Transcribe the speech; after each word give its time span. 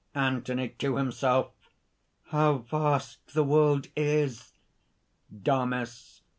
ANTHONY 0.15 0.69
(to 0.79 0.95
himself). 0.97 1.51
"How 2.29 2.57
vast 2.67 3.35
the 3.35 3.43
world 3.43 3.89
is!" 3.95 4.53
DAMIS. 5.43 6.23